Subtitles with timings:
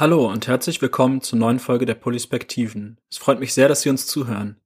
[0.00, 3.00] Hallo und herzlich willkommen zur neuen Folge der Polyspektiven.
[3.10, 4.60] Es freut mich sehr, dass Sie uns zuhören.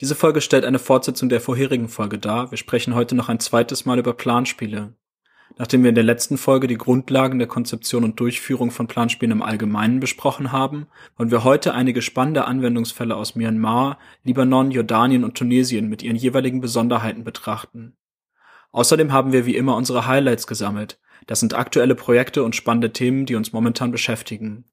[0.00, 2.50] Diese Folge stellt eine Fortsetzung der vorherigen Folge dar.
[2.50, 4.96] Wir sprechen heute noch ein zweites Mal über Planspiele.
[5.56, 9.42] Nachdem wir in der letzten Folge die Grundlagen der Konzeption und Durchführung von Planspielen im
[9.42, 15.88] Allgemeinen besprochen haben, wollen wir heute einige spannende Anwendungsfälle aus Myanmar, Libanon, Jordanien und Tunesien
[15.88, 17.96] mit ihren jeweiligen Besonderheiten betrachten.
[18.72, 23.26] Außerdem haben wir wie immer unsere Highlights gesammelt, das sind aktuelle Projekte und spannende Themen,
[23.26, 24.64] die uns momentan beschäftigen.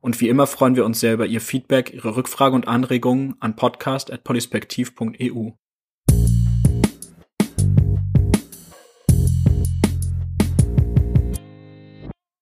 [0.00, 3.56] Und wie immer freuen wir uns sehr über Ihr Feedback, Ihre Rückfragen und Anregungen an
[3.56, 5.52] podcast.polyspektiv.eu.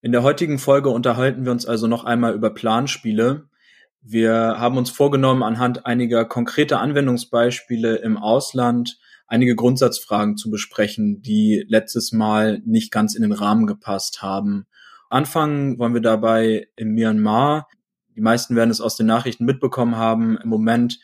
[0.04, 3.48] In der heutigen Folge unterhalten wir uns also noch einmal über Planspiele.
[4.00, 8.98] Wir haben uns vorgenommen, anhand einiger konkreter Anwendungsbeispiele im Ausland
[9.32, 14.66] einige Grundsatzfragen zu besprechen, die letztes Mal nicht ganz in den Rahmen gepasst haben.
[15.08, 17.66] Anfangen wollen wir dabei in Myanmar.
[18.14, 20.36] Die meisten werden es aus den Nachrichten mitbekommen haben.
[20.36, 21.00] Im Moment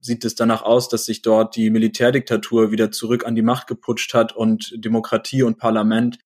[0.00, 4.14] sieht es danach aus, dass sich dort die Militärdiktatur wieder zurück an die Macht geputscht
[4.14, 6.18] hat und Demokratie und Parlament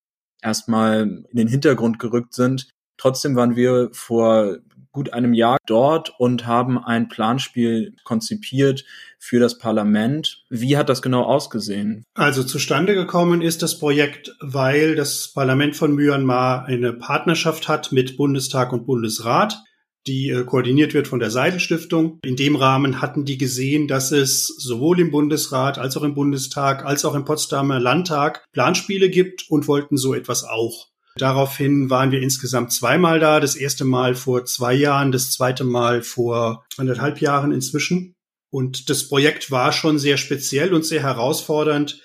[0.43, 2.69] erstmal in den Hintergrund gerückt sind.
[2.99, 4.59] Trotzdem waren wir vor
[4.93, 8.85] gut einem Jahr dort und haben ein Planspiel konzipiert
[9.19, 10.45] für das Parlament.
[10.51, 12.05] Wie hat das genau ausgesehen?
[12.15, 18.17] Also zustande gekommen ist das Projekt, weil das Parlament von Myanmar eine Partnerschaft hat mit
[18.17, 19.63] Bundestag und Bundesrat
[20.07, 22.19] die äh, koordiniert wird von der Seidel Stiftung.
[22.25, 26.85] In dem Rahmen hatten die gesehen, dass es sowohl im Bundesrat als auch im Bundestag
[26.85, 30.92] als auch im Potsdamer Landtag Planspiele gibt und wollten so etwas auch.
[31.17, 33.41] Daraufhin waren wir insgesamt zweimal da.
[33.41, 38.15] Das erste Mal vor zwei Jahren, das zweite Mal vor anderthalb Jahren inzwischen.
[38.51, 42.01] Und das Projekt war schon sehr speziell und sehr herausfordernd.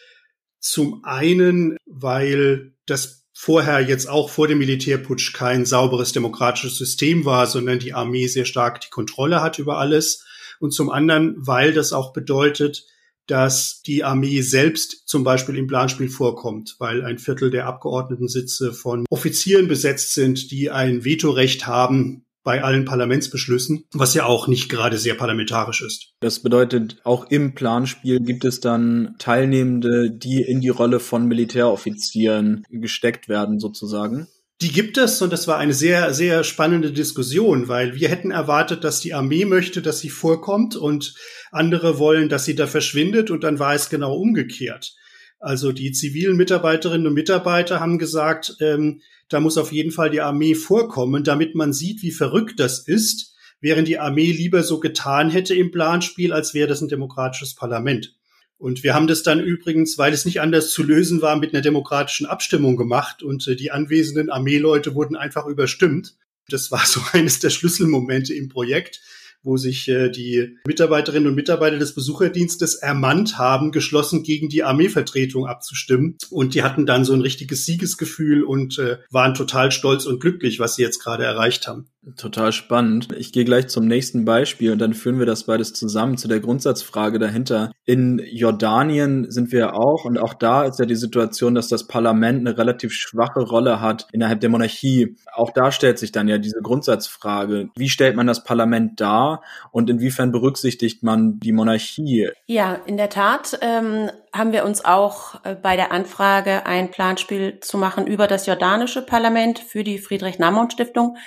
[0.60, 7.46] Zum einen, weil das vorher jetzt auch vor dem Militärputsch kein sauberes demokratisches System war,
[7.48, 10.26] sondern die Armee sehr stark die Kontrolle hat über alles.
[10.60, 12.86] Und zum anderen, weil das auch bedeutet,
[13.27, 19.05] dass die Armee selbst zum Beispiel im Planspiel vorkommt, weil ein Viertel der Abgeordnetensitze von
[19.10, 24.98] Offizieren besetzt sind, die ein Vetorecht haben bei allen Parlamentsbeschlüssen, was ja auch nicht gerade
[24.98, 26.14] sehr parlamentarisch ist.
[26.21, 32.64] Das bedeutet, auch im Planspiel gibt es dann Teilnehmende, die in die Rolle von Militäroffizieren
[32.70, 34.27] gesteckt werden, sozusagen.
[34.62, 38.84] Die gibt es und das war eine sehr, sehr spannende Diskussion, weil wir hätten erwartet,
[38.84, 41.14] dass die Armee möchte, dass sie vorkommt und
[41.52, 44.96] andere wollen, dass sie da verschwindet und dann war es genau umgekehrt.
[45.40, 50.22] Also die zivilen Mitarbeiterinnen und Mitarbeiter haben gesagt, ähm, da muss auf jeden Fall die
[50.22, 55.30] Armee vorkommen, damit man sieht, wie verrückt das ist, während die Armee lieber so getan
[55.30, 58.17] hätte im Planspiel, als wäre das ein demokratisches Parlament.
[58.58, 61.62] Und wir haben das dann übrigens, weil es nicht anders zu lösen war, mit einer
[61.62, 66.16] demokratischen Abstimmung gemacht und äh, die anwesenden Armeeleute wurden einfach überstimmt.
[66.50, 69.02] Das war so eines der Schlüsselmomente im Projekt,
[69.44, 75.46] wo sich äh, die Mitarbeiterinnen und Mitarbeiter des Besucherdienstes ermannt haben, geschlossen gegen die Armeevertretung
[75.46, 76.17] abzustimmen.
[76.32, 80.60] Und die hatten dann so ein richtiges Siegesgefühl und äh, waren total stolz und glücklich,
[80.60, 81.90] was sie jetzt gerade erreicht haben.
[82.16, 83.10] Total spannend.
[83.18, 86.40] Ich gehe gleich zum nächsten Beispiel und dann führen wir das beides zusammen zu der
[86.40, 87.72] Grundsatzfrage dahinter.
[87.86, 92.40] In Jordanien sind wir auch und auch da ist ja die Situation, dass das Parlament
[92.48, 95.17] eine relativ schwache Rolle hat innerhalb der Monarchie.
[95.34, 97.70] Auch da stellt sich dann ja diese Grundsatzfrage.
[97.76, 102.30] Wie stellt man das Parlament dar und inwiefern berücksichtigt man die Monarchie?
[102.46, 107.59] Ja, in der Tat ähm, haben wir uns auch äh, bei der Anfrage ein Planspiel
[107.59, 111.17] zu machen über das jordanische Parlament für die Friedrich-Naumann-Stiftung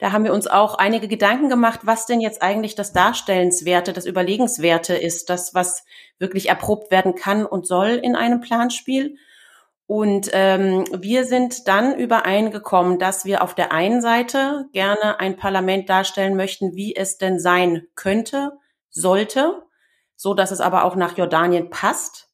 [0.00, 4.06] da haben wir uns auch einige Gedanken gemacht, was denn jetzt eigentlich das Darstellenswerte, das
[4.06, 5.84] Überlegenswerte ist, das, was
[6.18, 9.16] wirklich erprobt werden kann und soll in einem Planspiel.
[9.86, 15.90] Und ähm, wir sind dann übereingekommen, dass wir auf der einen Seite gerne ein Parlament
[15.90, 18.52] darstellen möchten, wie es denn sein könnte,
[18.88, 19.62] sollte,
[20.16, 22.29] so dass es aber auch nach Jordanien passt.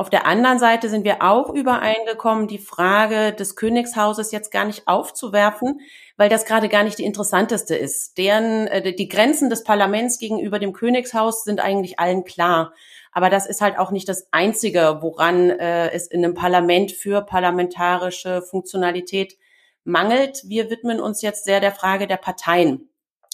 [0.00, 4.88] Auf der anderen Seite sind wir auch übereingekommen, die Frage des Königshauses jetzt gar nicht
[4.88, 5.82] aufzuwerfen,
[6.16, 8.16] weil das gerade gar nicht die interessanteste ist.
[8.16, 12.72] Deren, äh, die Grenzen des Parlaments gegenüber dem Königshaus sind eigentlich allen klar.
[13.12, 17.20] Aber das ist halt auch nicht das Einzige, woran äh, es in einem Parlament für
[17.20, 19.36] parlamentarische Funktionalität
[19.84, 20.44] mangelt.
[20.46, 22.88] Wir widmen uns jetzt sehr der Frage der Parteien.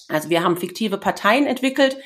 [0.09, 1.97] Also wir haben fiktive Parteien entwickelt,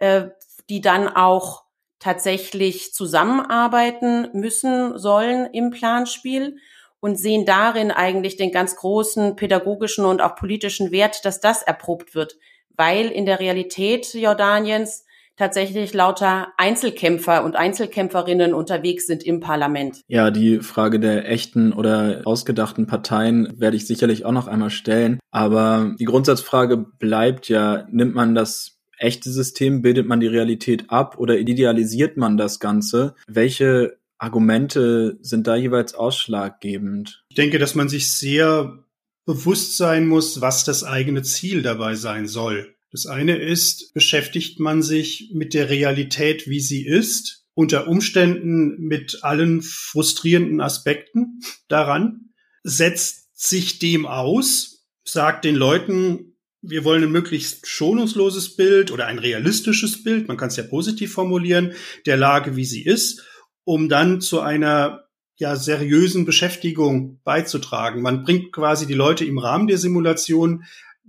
[0.00, 0.30] äh,
[0.68, 1.69] die dann auch
[2.00, 6.56] tatsächlich zusammenarbeiten müssen sollen im Planspiel
[6.98, 12.14] und sehen darin eigentlich den ganz großen pädagogischen und auch politischen Wert, dass das erprobt
[12.14, 12.36] wird,
[12.76, 15.04] weil in der Realität Jordaniens
[15.36, 20.02] tatsächlich lauter Einzelkämpfer und Einzelkämpferinnen unterwegs sind im Parlament.
[20.06, 25.18] Ja, die Frage der echten oder ausgedachten Parteien werde ich sicherlich auch noch einmal stellen.
[25.30, 31.18] Aber die Grundsatzfrage bleibt ja, nimmt man das echte System, bildet man die Realität ab
[31.18, 33.14] oder idealisiert man das Ganze?
[33.26, 37.24] Welche Argumente sind da jeweils ausschlaggebend?
[37.30, 38.84] Ich denke, dass man sich sehr
[39.24, 42.74] bewusst sein muss, was das eigene Ziel dabei sein soll.
[42.92, 49.20] Das eine ist, beschäftigt man sich mit der Realität, wie sie ist, unter Umständen mit
[49.22, 52.30] allen frustrierenden Aspekten daran,
[52.62, 56.29] setzt sich dem aus, sagt den Leuten,
[56.62, 61.12] wir wollen ein möglichst schonungsloses Bild oder ein realistisches Bild, man kann es ja positiv
[61.12, 61.72] formulieren,
[62.06, 63.24] der Lage, wie sie ist,
[63.64, 65.04] um dann zu einer
[65.36, 68.02] ja, seriösen Beschäftigung beizutragen.
[68.02, 70.64] Man bringt quasi die Leute im Rahmen der Simulation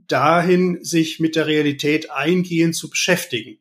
[0.07, 3.59] dahin, sich mit der Realität eingehend zu beschäftigen.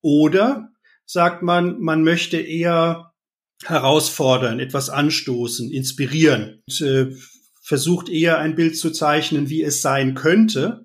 [0.00, 0.70] Oder
[1.04, 3.12] sagt man, man möchte eher
[3.64, 7.16] herausfordern, etwas anstoßen, inspirieren und, äh,
[7.60, 10.84] versucht eher ein Bild zu zeichnen, wie es sein könnte,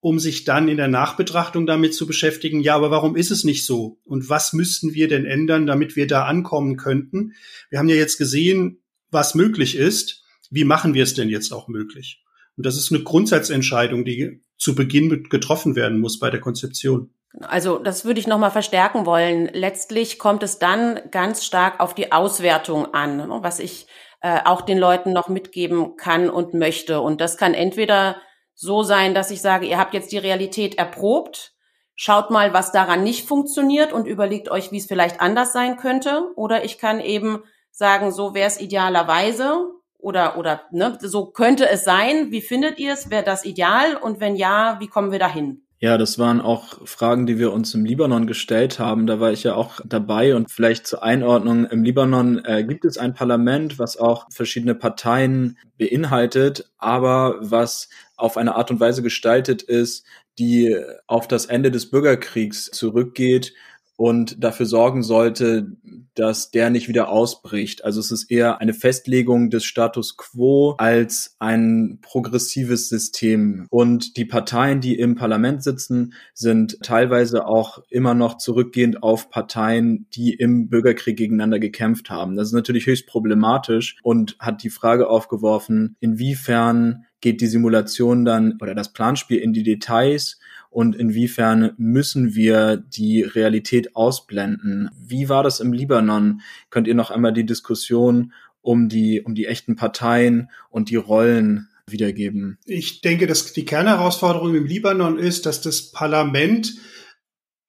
[0.00, 3.66] um sich dann in der Nachbetrachtung damit zu beschäftigen, ja, aber warum ist es nicht
[3.66, 3.98] so?
[4.04, 7.34] Und was müssten wir denn ändern, damit wir da ankommen könnten?
[7.68, 10.24] Wir haben ja jetzt gesehen, was möglich ist.
[10.50, 12.24] Wie machen wir es denn jetzt auch möglich?
[12.56, 17.10] Und das ist eine Grundsatzentscheidung, die zu Beginn getroffen werden muss bei der Konzeption.
[17.40, 19.48] Also das würde ich nochmal verstärken wollen.
[19.52, 23.86] Letztlich kommt es dann ganz stark auf die Auswertung an, ne, was ich
[24.20, 27.00] äh, auch den Leuten noch mitgeben kann und möchte.
[27.00, 28.16] Und das kann entweder
[28.60, 31.54] so sein, dass ich sage, ihr habt jetzt die Realität erprobt,
[31.94, 36.30] schaut mal, was daran nicht funktioniert und überlegt euch, wie es vielleicht anders sein könnte.
[36.36, 41.84] Oder ich kann eben sagen, so wäre es idealerweise oder oder ne, so könnte es
[41.84, 42.30] sein.
[42.32, 43.08] Wie findet ihr es?
[43.08, 43.96] Wäre das ideal?
[43.96, 45.62] Und wenn ja, wie kommen wir dahin?
[45.82, 49.06] Ja, das waren auch Fragen, die wir uns im Libanon gestellt haben.
[49.06, 51.64] Da war ich ja auch dabei und vielleicht zur Einordnung.
[51.64, 57.88] Im Libanon äh, gibt es ein Parlament, was auch verschiedene Parteien beinhaltet, aber was
[58.20, 60.04] auf eine Art und Weise gestaltet ist,
[60.38, 60.76] die
[61.06, 63.54] auf das Ende des Bürgerkriegs zurückgeht
[64.00, 65.76] und dafür sorgen sollte,
[66.14, 67.84] dass der nicht wieder ausbricht.
[67.84, 73.66] Also es ist eher eine Festlegung des Status quo als ein progressives System.
[73.68, 80.06] Und die Parteien, die im Parlament sitzen, sind teilweise auch immer noch zurückgehend auf Parteien,
[80.14, 82.36] die im Bürgerkrieg gegeneinander gekämpft haben.
[82.36, 88.56] Das ist natürlich höchst problematisch und hat die Frage aufgeworfen, inwiefern geht die Simulation dann
[88.62, 90.38] oder das Planspiel in die Details
[90.70, 94.88] und inwiefern müssen wir die Realität ausblenden?
[94.96, 96.40] Wie war das im Libanon?
[96.70, 98.32] Könnt ihr noch einmal die Diskussion
[98.62, 102.58] um die, um die echten Parteien und die Rollen wiedergeben?
[102.64, 106.72] Ich denke, dass die Kernherausforderung im Libanon ist, dass das Parlament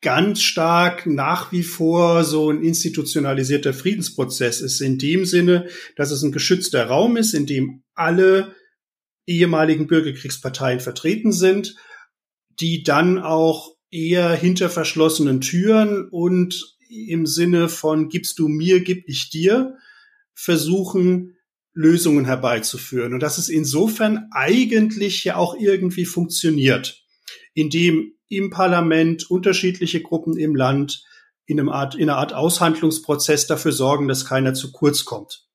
[0.02, 6.22] ganz stark nach wie vor so ein institutionalisierter Friedensprozess ist, in dem Sinne, dass es
[6.22, 8.56] ein geschützter Raum ist, in dem alle
[9.26, 11.76] ehemaligen Bürgerkriegsparteien vertreten sind
[12.62, 19.08] die dann auch eher hinter verschlossenen Türen und im Sinne von gibst du mir, gib
[19.08, 19.78] ich dir,
[20.34, 21.38] versuchen,
[21.74, 23.14] Lösungen herbeizuführen.
[23.14, 27.04] Und dass es insofern eigentlich ja auch irgendwie funktioniert,
[27.54, 31.04] indem im Parlament unterschiedliche Gruppen im Land
[31.46, 35.48] in, einem Art, in einer Art Aushandlungsprozess dafür sorgen, dass keiner zu kurz kommt.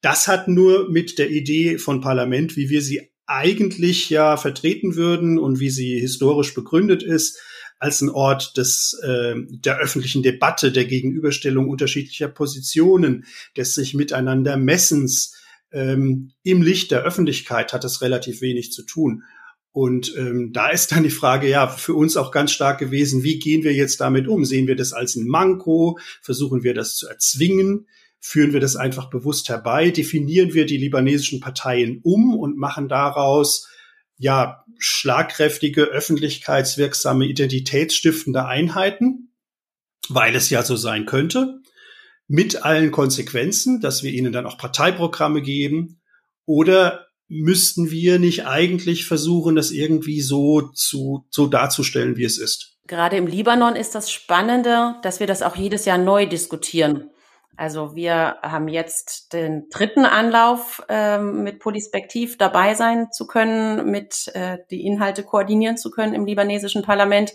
[0.00, 5.38] Das hat nur mit der Idee von Parlament, wie wir sie eigentlich ja vertreten würden
[5.38, 7.38] und wie sie historisch begründet ist,
[7.78, 13.24] als ein Ort des, äh, der öffentlichen Debatte, der Gegenüberstellung unterschiedlicher Positionen,
[13.56, 15.36] des sich miteinander Messens.
[15.72, 19.24] Ähm, Im Licht der Öffentlichkeit hat es relativ wenig zu tun.
[19.72, 23.40] Und ähm, da ist dann die Frage, ja, für uns auch ganz stark gewesen, wie
[23.40, 24.44] gehen wir jetzt damit um?
[24.44, 25.98] Sehen wir das als ein Manko?
[26.22, 27.88] Versuchen wir das zu erzwingen?
[28.26, 33.68] Führen wir das einfach bewusst herbei, definieren wir die libanesischen Parteien um und machen daraus
[34.16, 39.34] ja schlagkräftige, öffentlichkeitswirksame, identitätsstiftende Einheiten,
[40.08, 41.60] weil es ja so sein könnte,
[42.26, 46.00] mit allen Konsequenzen, dass wir ihnen dann auch Parteiprogramme geben,
[46.46, 52.78] oder müssten wir nicht eigentlich versuchen, das irgendwie so zu, so darzustellen, wie es ist?
[52.86, 57.10] Gerade im Libanon ist das Spannende, dass wir das auch jedes Jahr neu diskutieren.
[57.56, 64.28] Also wir haben jetzt den dritten Anlauf, ähm, mit Polispektiv dabei sein zu können, mit
[64.34, 67.32] äh, die Inhalte koordinieren zu können im libanesischen Parlament.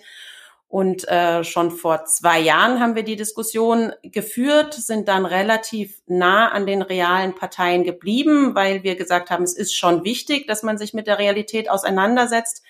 [0.68, 6.50] Und äh, schon vor zwei Jahren haben wir die Diskussion geführt, sind dann relativ nah
[6.50, 10.78] an den realen Parteien geblieben, weil wir gesagt haben, es ist schon wichtig, dass man
[10.78, 12.62] sich mit der Realität auseinandersetzt.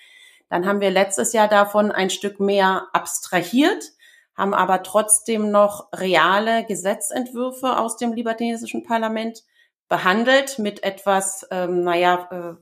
[0.48, 3.92] Dann haben wir letztes Jahr davon ein Stück mehr abstrahiert
[4.40, 9.42] haben aber trotzdem noch reale Gesetzentwürfe aus dem libanesischen Parlament
[9.88, 12.54] behandelt mit etwas, ähm, naja, äh,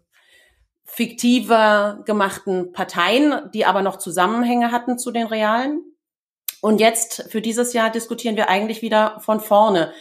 [0.85, 5.83] fiktiver gemachten Parteien, die aber noch Zusammenhänge hatten zu den realen.
[6.61, 9.93] Und jetzt für dieses Jahr diskutieren wir eigentlich wieder von vorne.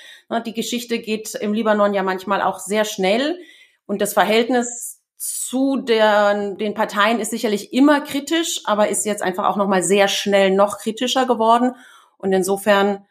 [0.48, 3.38] Die Geschichte geht im Libanon ja manchmal auch sehr schnell
[3.86, 9.46] und das Verhältnis zu der, den Parteien ist sicherlich immer kritisch, aber ist jetzt einfach
[9.46, 11.74] auch noch mal sehr schnell noch kritischer geworden.
[12.18, 13.06] Und insofern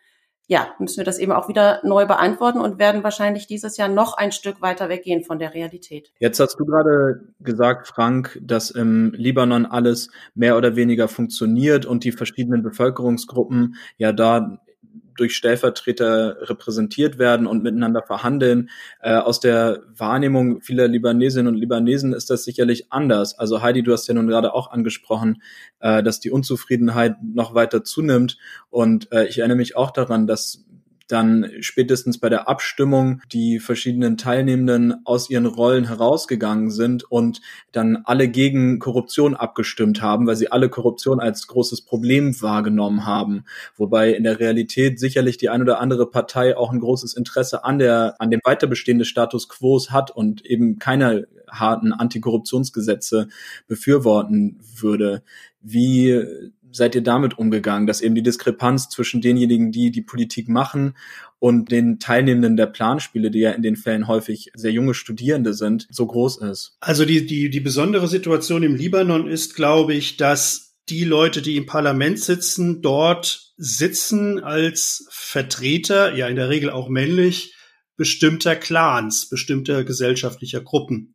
[0.49, 4.17] ja, müssen wir das eben auch wieder neu beantworten und werden wahrscheinlich dieses Jahr noch
[4.17, 6.13] ein Stück weiter weggehen von der Realität.
[6.21, 12.05] Jetzt hast du gerade gesagt, Frank, dass im Libanon alles mehr oder weniger funktioniert und
[12.05, 14.61] die verschiedenen Bevölkerungsgruppen ja da
[15.17, 18.71] durch Stellvertreter repräsentiert werden und miteinander verhandeln.
[19.01, 23.39] Äh, aus der Wahrnehmung vieler Libanesinnen und Libanesen ist das sicherlich anders.
[23.39, 25.43] Also Heidi, du hast ja nun gerade auch angesprochen,
[25.81, 28.39] äh, dass die Unzufriedenheit noch weiter zunimmt.
[28.71, 30.66] Und äh, ich erinnere mich auch daran, dass
[31.09, 37.41] dann spätestens bei der Abstimmung die verschiedenen Teilnehmenden aus ihren Rollen herausgegangen sind und
[37.73, 43.45] dann alle gegen Korruption abgestimmt haben, weil sie alle Korruption als großes Problem wahrgenommen haben.
[43.77, 47.79] Wobei in der Realität sicherlich die ein oder andere Partei auch ein großes Interesse an
[47.79, 53.29] der, an dem Weiterbestehen des Status quo hat und eben keine harten Antikorruptionsgesetze
[53.67, 55.23] befürworten würde.
[55.61, 56.23] Wie
[56.77, 60.97] seid ihr damit umgegangen, dass eben die Diskrepanz zwischen denjenigen, die die Politik machen
[61.39, 65.87] und den Teilnehmenden der Planspiele, die ja in den Fällen häufig sehr junge Studierende sind,
[65.91, 66.77] so groß ist?
[66.81, 71.57] Also die, die, die besondere Situation im Libanon ist, glaube ich, dass die Leute, die
[71.57, 77.55] im Parlament sitzen, dort sitzen als Vertreter, ja in der Regel auch männlich,
[77.97, 81.15] bestimmter Clans, bestimmter gesellschaftlicher Gruppen.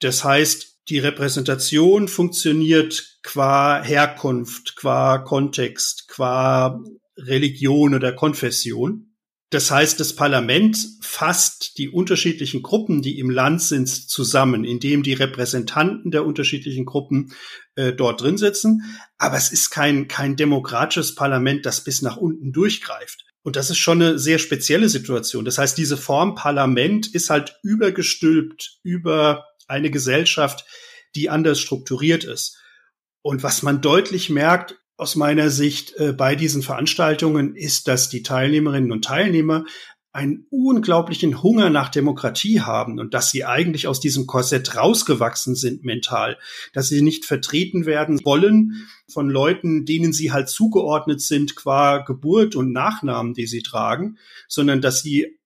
[0.00, 6.82] Das heißt, die Repräsentation funktioniert qua Herkunft, qua Kontext, qua
[7.16, 9.06] Religion oder Konfession.
[9.50, 15.12] Das heißt, das Parlament fasst die unterschiedlichen Gruppen, die im Land sind, zusammen, indem die
[15.12, 17.34] Repräsentanten der unterschiedlichen Gruppen
[17.74, 18.82] äh, dort drin sitzen.
[19.18, 23.24] Aber es ist kein, kein demokratisches Parlament, das bis nach unten durchgreift.
[23.42, 25.44] Und das ist schon eine sehr spezielle Situation.
[25.44, 30.66] Das heißt, diese Form Parlament ist halt übergestülpt über eine Gesellschaft,
[31.14, 32.58] die anders strukturiert ist.
[33.22, 38.22] Und was man deutlich merkt aus meiner Sicht äh, bei diesen Veranstaltungen ist, dass die
[38.22, 39.64] Teilnehmerinnen und Teilnehmer
[40.12, 45.84] einen unglaublichen Hunger nach Demokratie haben und dass sie eigentlich aus diesem Korsett rausgewachsen sind
[45.84, 46.36] mental,
[46.72, 52.56] dass sie nicht vertreten werden wollen von Leuten, denen sie halt zugeordnet sind qua Geburt
[52.56, 55.38] und Nachnamen, die sie tragen, sondern dass sie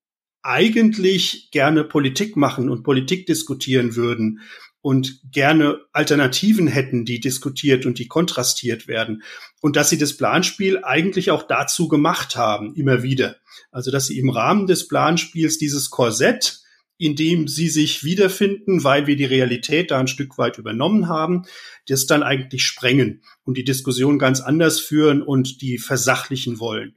[0.44, 4.40] eigentlich gerne Politik machen und Politik diskutieren würden
[4.82, 9.22] und gerne Alternativen hätten, die diskutiert und die kontrastiert werden.
[9.62, 13.36] Und dass sie das Planspiel eigentlich auch dazu gemacht haben, immer wieder.
[13.72, 16.60] Also dass sie im Rahmen des Planspiels dieses Korsett,
[16.98, 21.44] in dem sie sich wiederfinden, weil wir die Realität da ein Stück weit übernommen haben,
[21.88, 26.94] das dann eigentlich sprengen und die Diskussion ganz anders führen und die versachlichen wollen.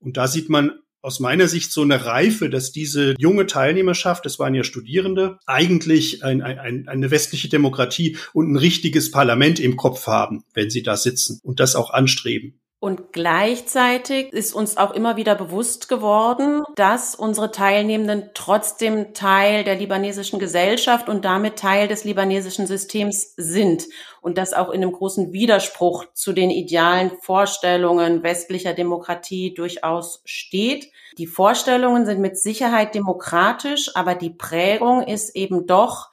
[0.00, 4.38] Und da sieht man aus meiner Sicht so eine Reife, dass diese junge Teilnehmerschaft, das
[4.38, 10.06] waren ja Studierende, eigentlich ein, ein, eine westliche Demokratie und ein richtiges Parlament im Kopf
[10.06, 12.59] haben, wenn sie da sitzen und das auch anstreben.
[12.82, 19.76] Und gleichzeitig ist uns auch immer wieder bewusst geworden, dass unsere Teilnehmenden trotzdem Teil der
[19.76, 23.84] libanesischen Gesellschaft und damit Teil des libanesischen Systems sind
[24.22, 30.90] und das auch in einem großen Widerspruch zu den idealen Vorstellungen westlicher Demokratie durchaus steht.
[31.18, 36.09] Die Vorstellungen sind mit Sicherheit demokratisch, aber die Prägung ist eben doch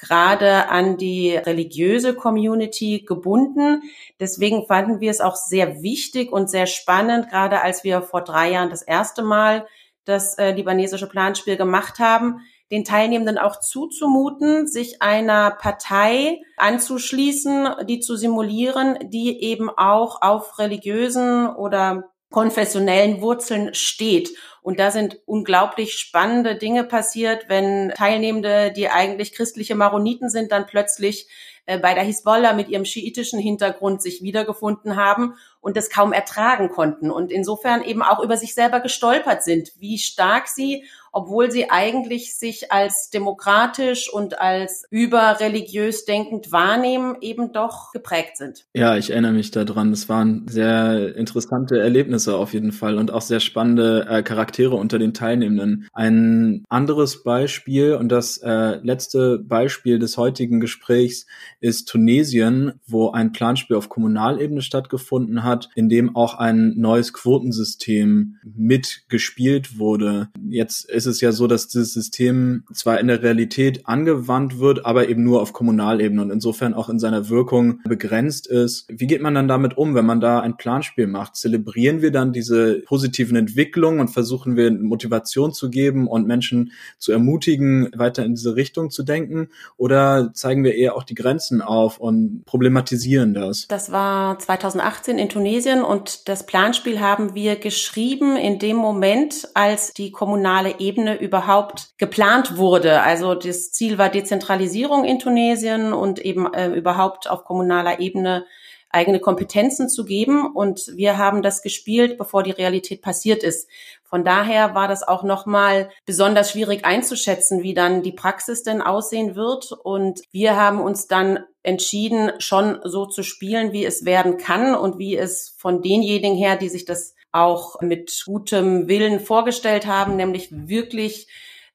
[0.00, 3.82] gerade an die religiöse Community gebunden.
[4.18, 8.52] Deswegen fanden wir es auch sehr wichtig und sehr spannend, gerade als wir vor drei
[8.52, 9.66] Jahren das erste Mal
[10.04, 12.40] das äh, libanesische Planspiel gemacht haben,
[12.70, 20.58] den Teilnehmenden auch zuzumuten, sich einer Partei anzuschließen, die zu simulieren, die eben auch auf
[20.58, 24.30] religiösen oder konfessionellen Wurzeln steht.
[24.62, 30.66] Und da sind unglaublich spannende Dinge passiert, wenn Teilnehmende, die eigentlich christliche Maroniten sind, dann
[30.66, 31.28] plötzlich
[31.66, 37.10] bei der Hisbollah mit ihrem schiitischen Hintergrund sich wiedergefunden haben und das kaum ertragen konnten
[37.10, 42.36] und insofern eben auch über sich selber gestolpert sind, wie stark sie obwohl sie eigentlich
[42.36, 48.66] sich als demokratisch und als überreligiös denkend wahrnehmen, eben doch geprägt sind.
[48.74, 49.92] Ja, ich erinnere mich daran.
[49.92, 54.98] Es waren sehr interessante Erlebnisse auf jeden Fall und auch sehr spannende äh, Charaktere unter
[54.98, 55.88] den Teilnehmenden.
[55.92, 61.26] Ein anderes Beispiel und das äh, letzte Beispiel des heutigen Gesprächs
[61.60, 68.36] ist Tunesien, wo ein Planspiel auf Kommunalebene stattgefunden hat, in dem auch ein neues Quotensystem
[68.42, 70.28] mitgespielt wurde.
[70.48, 75.08] Jetzt ist es ja so, dass dieses System zwar in der Realität angewandt wird, aber
[75.08, 78.86] eben nur auf Kommunalebene und insofern auch in seiner Wirkung begrenzt ist.
[78.88, 81.36] Wie geht man dann damit um, wenn man da ein Planspiel macht?
[81.36, 87.12] Zelebrieren wir dann diese positiven Entwicklungen und versuchen wir Motivation zu geben und Menschen zu
[87.12, 89.48] ermutigen, weiter in diese Richtung zu denken?
[89.76, 93.66] Oder zeigen wir eher auch die Grenzen auf und problematisieren das?
[93.68, 99.92] Das war 2018 in Tunesien und das Planspiel haben wir geschrieben in dem Moment, als
[99.92, 103.02] die kommunale Ebene überhaupt geplant wurde.
[103.02, 108.44] Also das Ziel war Dezentralisierung in Tunesien und eben äh, überhaupt auf kommunaler Ebene
[108.90, 110.46] eigene Kompetenzen zu geben.
[110.46, 113.68] Und wir haben das gespielt, bevor die Realität passiert ist.
[114.02, 119.36] Von daher war das auch nochmal besonders schwierig einzuschätzen, wie dann die Praxis denn aussehen
[119.36, 119.72] wird.
[119.72, 124.98] Und wir haben uns dann entschieden, schon so zu spielen, wie es werden kann und
[124.98, 130.48] wie es von denjenigen her, die sich das auch mit gutem Willen vorgestellt haben, nämlich
[130.50, 131.28] wirklich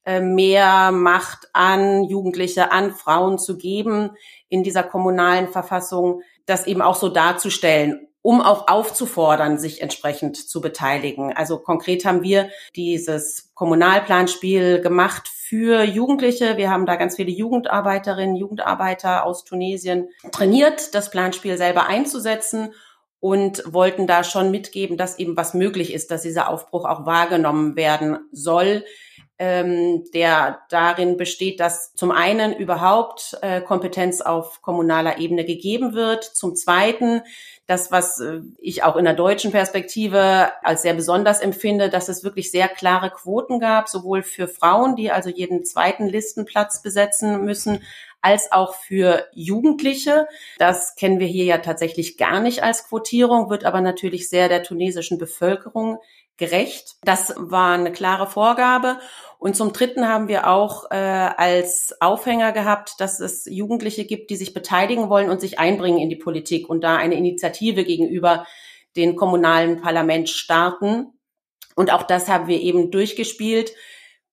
[0.05, 4.12] äh, mehr Macht an Jugendliche, an Frauen zu geben
[4.50, 10.60] in dieser kommunalen Verfassung, das eben auch so darzustellen, um auch aufzufordern, sich entsprechend zu
[10.60, 11.32] beteiligen.
[11.34, 16.58] Also konkret haben wir dieses Kommunalplanspiel gemacht für Jugendliche.
[16.58, 22.74] Wir haben da ganz viele Jugendarbeiterinnen, Jugendarbeiter aus Tunesien trainiert, das Planspiel selber einzusetzen
[23.20, 27.75] und wollten da schon mitgeben, dass eben was möglich ist, dass dieser Aufbruch auch wahrgenommen
[27.75, 28.84] werden soll
[29.38, 36.24] ähm, der darin besteht, dass zum einen überhaupt äh, Kompetenz auf kommunaler Ebene gegeben wird,
[36.24, 37.22] zum zweiten
[37.68, 42.24] das, was äh, ich auch in der deutschen Perspektive als sehr besonders empfinde, dass es
[42.24, 47.82] wirklich sehr klare Quoten gab, sowohl für Frauen, die also jeden zweiten Listenplatz besetzen müssen,
[48.22, 50.27] als auch für Jugendliche.
[50.58, 54.63] Das kennen wir hier ja tatsächlich gar nicht als Quotierung, wird aber natürlich sehr der
[54.63, 56.00] tunesischen Bevölkerung
[56.38, 56.96] gerecht.
[57.04, 59.00] Das war eine klare Vorgabe.
[59.38, 64.36] Und zum Dritten haben wir auch äh, als Aufhänger gehabt, dass es Jugendliche gibt, die
[64.36, 68.46] sich beteiligen wollen und sich einbringen in die Politik und da eine Initiative gegenüber
[68.96, 71.14] den kommunalen Parlament starten.
[71.75, 73.74] Und auch das haben wir eben durchgespielt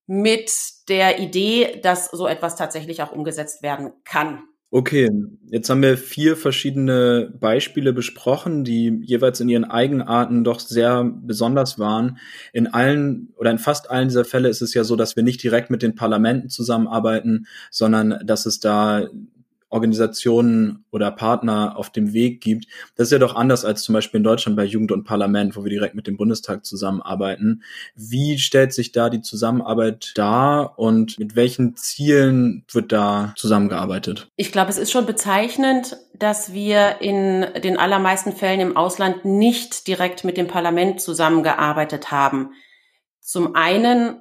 [0.06, 0.52] mit
[0.88, 4.44] der Idee, dass so etwas tatsächlich auch umgesetzt werden kann.
[4.74, 5.10] Okay,
[5.50, 11.78] jetzt haben wir vier verschiedene Beispiele besprochen, die jeweils in ihren Eigenarten doch sehr besonders
[11.78, 12.16] waren.
[12.54, 15.42] In allen oder in fast allen dieser Fälle ist es ja so, dass wir nicht
[15.42, 19.08] direkt mit den Parlamenten zusammenarbeiten, sondern dass es da
[19.72, 22.66] Organisationen oder Partner auf dem Weg gibt.
[22.96, 25.64] Das ist ja doch anders als zum Beispiel in Deutschland bei Jugend und Parlament, wo
[25.64, 27.62] wir direkt mit dem Bundestag zusammenarbeiten.
[27.94, 34.28] Wie stellt sich da die Zusammenarbeit dar und mit welchen Zielen wird da zusammengearbeitet?
[34.36, 39.86] Ich glaube, es ist schon bezeichnend, dass wir in den allermeisten Fällen im Ausland nicht
[39.86, 42.50] direkt mit dem Parlament zusammengearbeitet haben.
[43.20, 44.20] Zum einen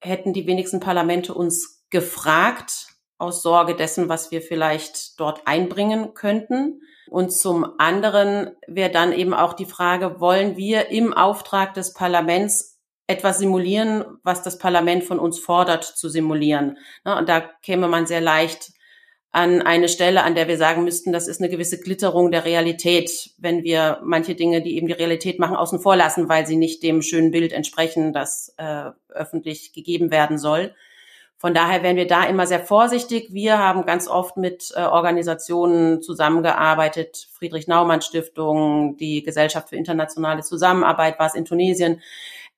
[0.00, 6.82] hätten die wenigsten Parlamente uns gefragt, aus Sorge dessen, was wir vielleicht dort einbringen könnten.
[7.08, 12.78] Und zum anderen wäre dann eben auch die Frage, wollen wir im Auftrag des Parlaments
[13.06, 16.78] etwas simulieren, was das Parlament von uns fordert zu simulieren.
[17.04, 18.72] Und da käme man sehr leicht
[19.36, 23.30] an eine Stelle, an der wir sagen müssten, das ist eine gewisse Glitterung der Realität,
[23.36, 26.82] wenn wir manche Dinge, die eben die Realität machen, außen vor lassen, weil sie nicht
[26.82, 30.74] dem schönen Bild entsprechen, das äh, öffentlich gegeben werden soll.
[31.38, 33.28] Von daher werden wir da immer sehr vorsichtig.
[33.30, 40.42] Wir haben ganz oft mit äh, Organisationen zusammengearbeitet, Friedrich Naumann Stiftung, die Gesellschaft für internationale
[40.42, 42.00] Zusammenarbeit war es in Tunesien,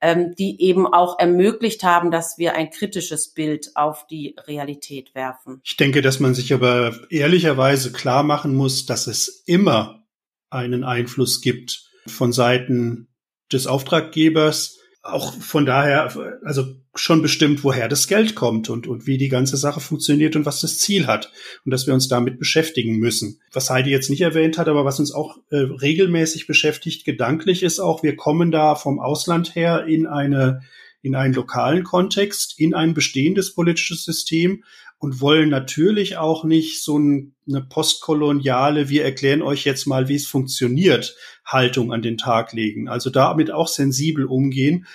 [0.01, 5.61] ähm, die eben auch ermöglicht haben, dass wir ein kritisches Bild auf die Realität werfen.
[5.65, 10.05] Ich denke, dass man sich aber ehrlicherweise klar machen muss, dass es immer
[10.51, 13.09] einen Einfluss gibt von Seiten
[13.53, 14.79] des Auftraggebers,
[15.13, 16.13] auch von daher,
[16.45, 20.47] also schon bestimmt, woher das Geld kommt und, und wie die ganze Sache funktioniert und
[20.47, 21.31] was das Ziel hat
[21.65, 23.41] und dass wir uns damit beschäftigen müssen.
[23.53, 27.79] Was Heidi jetzt nicht erwähnt hat, aber was uns auch äh, regelmäßig beschäftigt, gedanklich ist
[27.79, 30.63] auch, wir kommen da vom Ausland her in eine
[31.09, 34.63] in einen lokalen Kontext, in ein bestehendes politisches System
[34.99, 40.27] und wollen natürlich auch nicht so eine postkoloniale, wir erklären euch jetzt mal, wie es
[40.27, 41.17] funktioniert,
[41.47, 42.89] Haltung an den Tag legen.
[42.89, 44.87] Also damit auch sensibel umgehen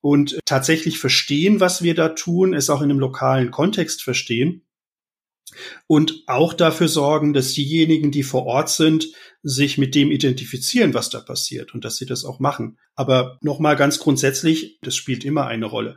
[0.00, 4.63] und tatsächlich verstehen, was wir da tun, es auch in einem lokalen Kontext verstehen
[5.86, 9.08] und auch dafür sorgen, dass diejenigen, die vor Ort sind,
[9.42, 12.78] sich mit dem identifizieren, was da passiert und dass sie das auch machen.
[12.94, 15.96] Aber nochmal ganz grundsätzlich, das spielt immer eine Rolle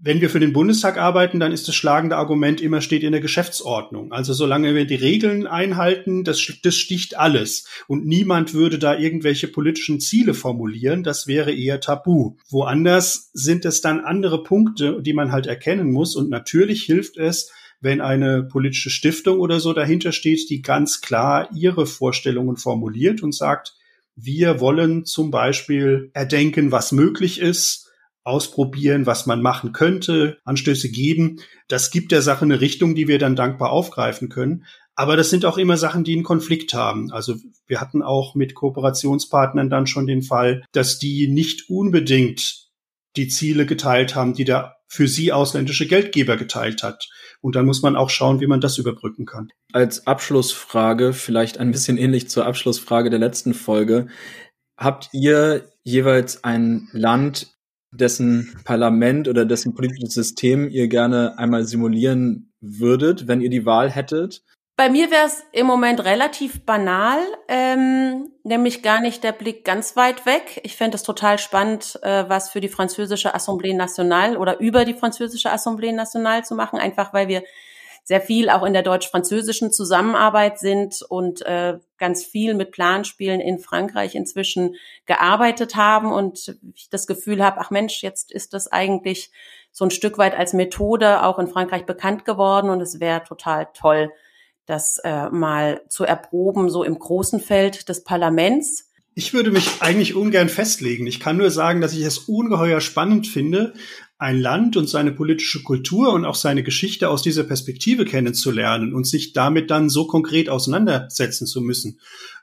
[0.00, 3.20] wenn wir für den Bundestag arbeiten, dann ist das schlagende Argument immer steht in der
[3.20, 4.12] Geschäftsordnung.
[4.12, 7.66] Also solange wir die Regeln einhalten, das, das sticht alles.
[7.88, 11.02] Und niemand würde da irgendwelche politischen Ziele formulieren.
[11.02, 12.36] Das wäre eher tabu.
[12.48, 16.14] Woanders sind es dann andere Punkte, die man halt erkennen muss.
[16.14, 21.48] Und natürlich hilft es, wenn eine politische Stiftung oder so dahinter steht, die ganz klar
[21.54, 23.74] ihre Vorstellungen formuliert und sagt,
[24.16, 27.88] wir wollen zum Beispiel erdenken, was möglich ist,
[28.24, 31.40] ausprobieren, was man machen könnte, Anstöße geben.
[31.68, 34.64] Das gibt der Sache eine Richtung, die wir dann dankbar aufgreifen können.
[34.94, 37.12] Aber das sind auch immer Sachen, die einen Konflikt haben.
[37.12, 37.36] Also
[37.66, 42.68] wir hatten auch mit Kooperationspartnern dann schon den Fall, dass die nicht unbedingt
[43.16, 47.08] die Ziele geteilt haben, die der für sie ausländische Geldgeber geteilt hat.
[47.40, 49.50] Und dann muss man auch schauen, wie man das überbrücken kann.
[49.72, 54.08] Als Abschlussfrage, vielleicht ein bisschen ähnlich zur Abschlussfrage der letzten Folge,
[54.76, 57.54] habt ihr jeweils ein Land
[57.90, 63.90] dessen Parlament oder dessen politisches System ihr gerne einmal simulieren würdet, wenn ihr die Wahl
[63.90, 64.42] hättet?
[64.78, 69.96] Bei mir wäre es im Moment relativ banal, ähm, nämlich gar nicht der Blick ganz
[69.96, 70.60] weit weg.
[70.62, 74.94] Ich fände es total spannend, äh, was für die französische Assemblée Nationale oder über die
[74.94, 77.42] französische Assemblée Nationale zu machen, einfach weil wir
[78.04, 83.58] sehr viel auch in der deutsch-französischen Zusammenarbeit sind und äh, ganz viel mit Planspielen in
[83.58, 89.32] Frankreich inzwischen gearbeitet haben und ich das Gefühl habe, ach Mensch, jetzt ist das eigentlich
[89.72, 93.66] so ein Stück weit als Methode auch in Frankreich bekannt geworden und es wäre total
[93.74, 94.12] toll,
[94.68, 98.84] das äh, mal zu erproben, so im großen Feld des Parlaments.
[99.14, 101.06] Ich würde mich eigentlich ungern festlegen.
[101.06, 103.72] Ich kann nur sagen, dass ich es ungeheuer spannend finde,
[104.18, 109.06] ein Land und seine politische Kultur und auch seine Geschichte aus dieser Perspektive kennenzulernen und
[109.06, 111.98] sich damit dann so konkret auseinandersetzen zu müssen.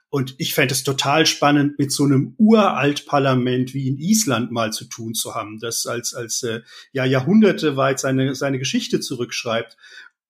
[0.09, 4.85] Und ich fände es total spannend, mit so einem Uraltparlament wie in Island mal zu
[4.85, 6.61] tun zu haben, das als, als äh,
[6.93, 9.75] ja Jahrhunderte weit seine, seine Geschichte zurückschreibt.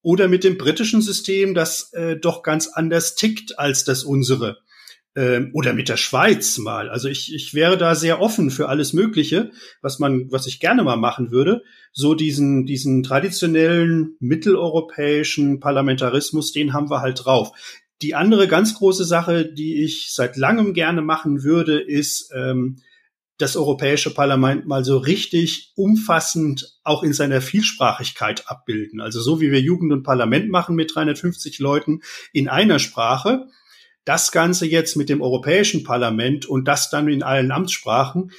[0.05, 4.59] Oder mit dem britischen System, das äh, doch ganz anders tickt als das unsere
[5.15, 6.89] ähm, oder mit der Schweiz mal.
[6.89, 9.49] Also ich, ich wäre da sehr offen für alles Mögliche,
[9.81, 11.63] was man, was ich gerne mal machen würde.
[11.91, 17.53] So diesen, diesen traditionellen mitteleuropäischen Parlamentarismus, den haben wir halt drauf.
[18.03, 22.77] Die andere ganz große Sache, die ich seit langem gerne machen würde, ist ähm,
[23.37, 29.01] das Europäische Parlament mal so richtig umfassend auch in seiner Vielsprachigkeit abbilden.
[29.01, 33.47] Also so wie wir Jugend und Parlament machen mit 350 Leuten in einer Sprache
[34.05, 38.31] das Ganze jetzt mit dem Europäischen Parlament und das dann in allen Amtssprachen,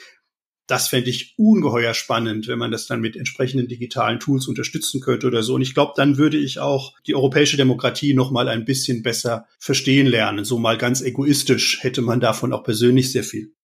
[0.66, 5.26] das fände ich ungeheuer spannend, wenn man das dann mit entsprechenden digitalen Tools unterstützen könnte
[5.28, 5.54] oder so.
[5.54, 9.46] Und ich glaube, dann würde ich auch die europäische Demokratie noch mal ein bisschen besser
[9.58, 10.44] verstehen lernen.
[10.44, 13.55] So mal ganz egoistisch hätte man davon auch persönlich sehr viel.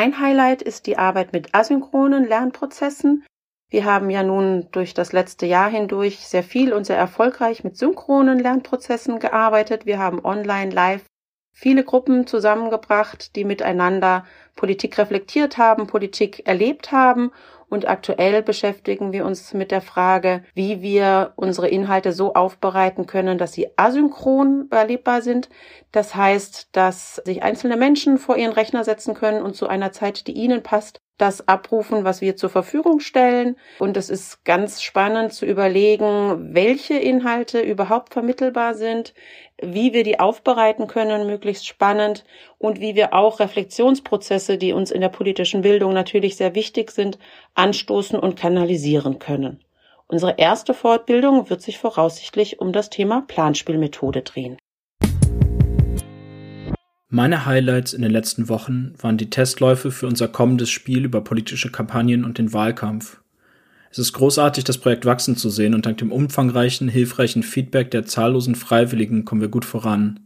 [0.00, 3.26] Mein Highlight ist die Arbeit mit asynchronen Lernprozessen.
[3.68, 7.76] Wir haben ja nun durch das letzte Jahr hindurch sehr viel und sehr erfolgreich mit
[7.76, 9.86] synchronen Lernprozessen gearbeitet.
[9.86, 11.04] Wir haben online, live
[11.52, 17.32] viele Gruppen zusammengebracht, die miteinander Politik reflektiert haben, Politik erlebt haben
[17.68, 23.38] und aktuell beschäftigen wir uns mit der Frage, wie wir unsere Inhalte so aufbereiten können,
[23.38, 25.48] dass sie asynchron erlebbar sind.
[25.92, 30.26] Das heißt, dass sich einzelne Menschen vor ihren Rechner setzen können und zu einer Zeit,
[30.26, 33.56] die ihnen passt, das abrufen, was wir zur Verfügung stellen.
[33.78, 39.14] Und es ist ganz spannend zu überlegen, welche Inhalte überhaupt vermittelbar sind,
[39.60, 42.24] wie wir die aufbereiten können, möglichst spannend
[42.58, 47.18] und wie wir auch Reflexionsprozesse, die uns in der politischen Bildung natürlich sehr wichtig sind,
[47.54, 49.62] anstoßen und kanalisieren können.
[50.06, 54.56] Unsere erste Fortbildung wird sich voraussichtlich um das Thema Planspielmethode drehen.
[57.10, 61.70] Meine Highlights in den letzten Wochen waren die Testläufe für unser kommendes Spiel über politische
[61.70, 63.22] Kampagnen und den Wahlkampf.
[63.90, 68.04] Es ist großartig, das Projekt wachsen zu sehen und dank dem umfangreichen, hilfreichen Feedback der
[68.04, 70.20] zahllosen Freiwilligen kommen wir gut voran.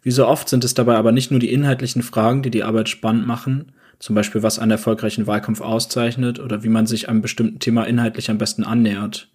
[0.00, 2.88] Wie so oft sind es dabei aber nicht nur die inhaltlichen Fragen, die die Arbeit
[2.88, 7.58] spannend machen, zum Beispiel was einen erfolgreichen Wahlkampf auszeichnet oder wie man sich einem bestimmten
[7.58, 9.28] Thema inhaltlich am besten annähert.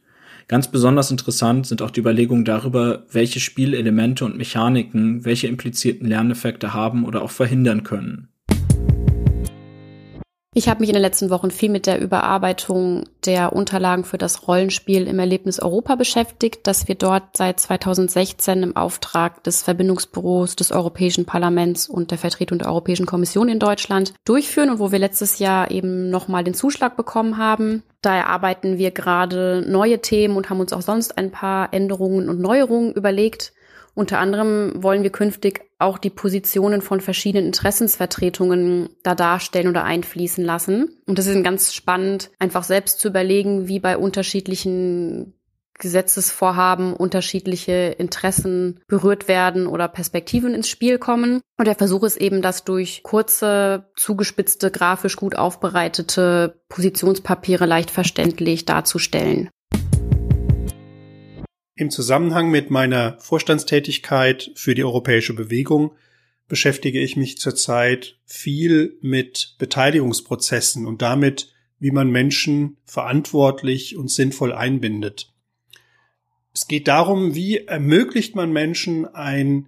[0.48, 6.74] Ganz besonders interessant sind auch die Überlegungen darüber, welche Spielelemente und Mechaniken welche implizierten Lerneffekte
[6.74, 8.30] haben oder auch verhindern können.
[10.58, 14.48] Ich habe mich in den letzten Wochen viel mit der Überarbeitung der Unterlagen für das
[14.48, 20.72] Rollenspiel im Erlebnis Europa beschäftigt, das wir dort seit 2016 im Auftrag des Verbindungsbüros des
[20.72, 25.40] Europäischen Parlaments und der Vertretung der Europäischen Kommission in Deutschland durchführen und wo wir letztes
[25.40, 27.84] Jahr eben nochmal den Zuschlag bekommen haben.
[28.02, 32.40] Da erarbeiten wir gerade neue Themen und haben uns auch sonst ein paar Änderungen und
[32.40, 33.52] Neuerungen überlegt
[33.96, 40.44] Unter anderem wollen wir künftig auch die Positionen von verschiedenen Interessensvertretungen da darstellen oder einfließen
[40.44, 41.02] lassen.
[41.08, 45.34] Und das ist ganz spannend, einfach selbst zu überlegen, wie bei unterschiedlichen
[45.78, 51.42] Gesetzesvorhaben unterschiedliche Interessen berührt werden oder Perspektiven ins Spiel kommen.
[51.58, 58.66] Und der Versuch ist eben, das durch kurze, zugespitzte, grafisch gut aufbereitete Positionspapiere leicht verständlich
[58.66, 59.50] darzustellen.
[61.78, 65.92] Im Zusammenhang mit meiner Vorstandstätigkeit für die europäische Bewegung
[66.48, 74.54] beschäftige ich mich zurzeit viel mit Beteiligungsprozessen und damit, wie man Menschen verantwortlich und sinnvoll
[74.54, 75.34] einbindet.
[76.54, 79.68] Es geht darum, wie ermöglicht man Menschen ein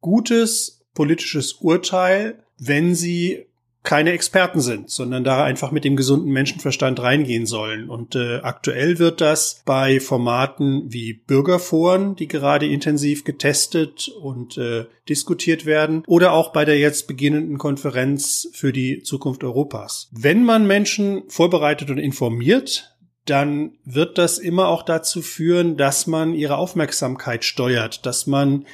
[0.00, 3.47] gutes politisches Urteil, wenn sie
[3.82, 7.88] keine Experten sind, sondern da einfach mit dem gesunden Menschenverstand reingehen sollen.
[7.88, 14.86] Und äh, aktuell wird das bei Formaten wie Bürgerforen, die gerade intensiv getestet und äh,
[15.08, 20.08] diskutiert werden, oder auch bei der jetzt beginnenden Konferenz für die Zukunft Europas.
[20.12, 26.34] Wenn man Menschen vorbereitet und informiert, dann wird das immer auch dazu führen, dass man
[26.34, 28.64] ihre Aufmerksamkeit steuert, dass man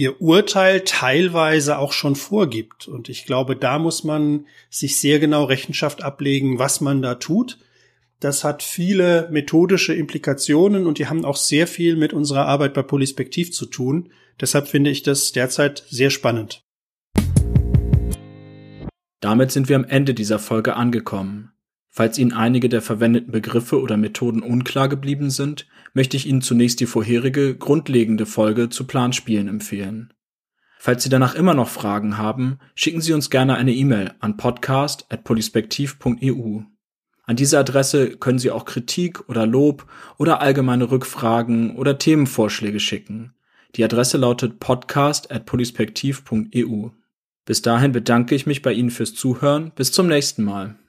[0.00, 2.88] ihr Urteil teilweise auch schon vorgibt.
[2.88, 7.58] Und ich glaube, da muss man sich sehr genau Rechenschaft ablegen, was man da tut.
[8.18, 12.82] Das hat viele methodische Implikationen und die haben auch sehr viel mit unserer Arbeit bei
[12.82, 14.10] Polispektiv zu tun.
[14.40, 16.62] Deshalb finde ich das derzeit sehr spannend.
[19.20, 21.52] Damit sind wir am Ende dieser Folge angekommen.
[21.92, 26.78] Falls Ihnen einige der verwendeten Begriffe oder Methoden unklar geblieben sind, möchte ich Ihnen zunächst
[26.78, 30.12] die vorherige, grundlegende Folge zu Planspielen empfehlen.
[30.78, 36.60] Falls Sie danach immer noch Fragen haben, schicken Sie uns gerne eine E-Mail an podcast.polispektiv.eu.
[37.26, 43.34] An diese Adresse können Sie auch Kritik oder Lob oder allgemeine Rückfragen oder Themenvorschläge schicken.
[43.76, 46.88] Die Adresse lautet podcast.polispektiv.eu.
[47.44, 49.70] Bis dahin bedanke ich mich bei Ihnen fürs Zuhören.
[49.76, 50.79] Bis zum nächsten Mal.